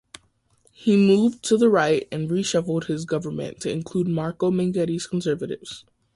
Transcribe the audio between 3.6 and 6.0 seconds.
include Marco Minghetti's Conservatives.